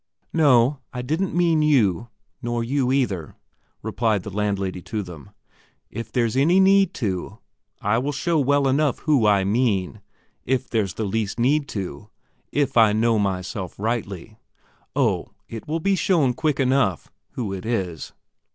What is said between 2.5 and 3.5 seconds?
you either,"